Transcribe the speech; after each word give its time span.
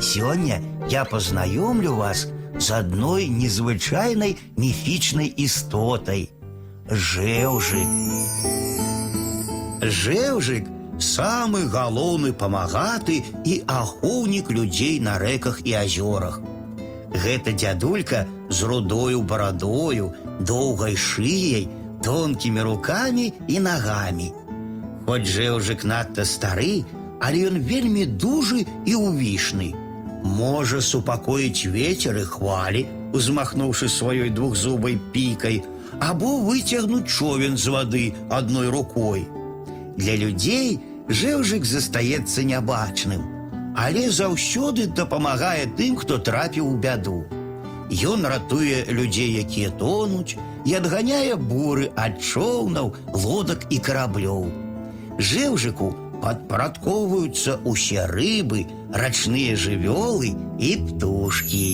Сёння 0.00 0.62
я 0.88 1.04
познаёмлю 1.04 1.96
вас 1.96 2.28
з 2.58 2.70
адной 2.70 3.28
незвычайнай 3.28 4.36
міфічнай 4.56 5.26
істотай. 5.26 6.30
Жэўжык. 6.88 7.88
Жэўжык 9.82 10.64
самы 10.98 11.66
галоўны 11.66 12.32
памагаты 12.32 13.22
і 13.44 13.62
ахоўнік 13.66 14.50
людзей 14.50 15.00
на 15.00 15.18
рэках 15.18 15.60
і 15.64 15.74
азёрах. 15.82 16.40
Гэта 17.10 17.52
дзядулька 17.52 18.26
з 18.50 18.62
рудою 18.62 19.22
барадою, 19.22 20.14
доўгай 20.40 20.96
шыяй, 20.96 21.68
тонкімі 22.02 22.62
рукамі 22.62 23.32
і 23.48 23.60
нагамі. 23.60 24.32
Хоць 25.06 25.26
жэўжык 25.26 25.84
надта 25.84 26.22
стары, 26.22 26.84
але 27.20 27.50
ён 27.50 27.58
вельмі 27.58 28.06
дужы 28.06 28.66
і 28.86 28.94
ўвішны. 28.94 29.87
Можа 30.23 30.81
супакоіць 30.81 31.67
вецер 31.67 32.17
і 32.17 32.23
хвалі, 32.23 32.87
узмахнуўшы 33.13 33.89
сваёй 33.91 34.29
двухзубай 34.29 34.97
пікай, 35.13 35.61
або 35.99 36.37
выцягнуць 36.47 37.07
човен 37.07 37.57
з 37.57 37.67
вады 37.67 38.05
адной 38.29 38.69
рукой. 38.69 39.27
Для 39.97 40.15
людзей 40.15 40.79
жэўжык 41.09 41.65
застаецца 41.65 42.43
нябачным, 42.43 43.21
але 43.75 44.09
заўсёды 44.09 44.87
дапамагае 44.87 45.67
тым, 45.77 45.97
хто 45.97 46.17
трапіў 46.17 46.71
у 46.71 46.75
бяду. 46.77 47.23
Ён 47.91 48.25
ратуе 48.25 48.85
людзей, 48.89 49.37
якія 49.43 49.69
тонуць, 49.69 50.37
і 50.65 50.73
адганяе 50.79 51.35
буры 51.35 51.91
ад 51.95 52.21
чоўнаў, 52.23 52.95
лодак 53.13 53.67
і 53.69 53.77
караблёў. 53.77 54.47
Жэўжыку 55.19 55.93
падпарадкоўваюцца 56.22 57.58
ўсе 57.64 58.06
рыбы, 58.10 58.66
рачныя 58.92 59.54
жывёлы 59.56 60.34
і 60.58 60.70
птушкі. 60.88 61.70